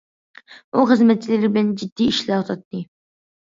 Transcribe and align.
ئۇ 0.77 0.85
خىزمەتچىلىرى 0.91 1.49
بىلەن 1.51 1.69
جىددىي 1.83 2.11
ئىشلەۋاتاتتى. 2.15 2.83